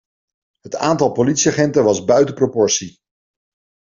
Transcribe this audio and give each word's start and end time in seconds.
Het 0.59 0.75
aantal 0.75 1.11
politieagenten 1.11 1.83
was 1.83 2.03
buiten 2.05 2.35
proportie. 2.35 2.97